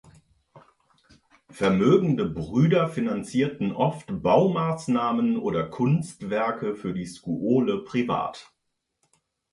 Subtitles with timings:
[1.51, 8.49] Vermögende Brüder finanzierten oft Baumaßnahmen oder Kunstwerke für die Scuole privat.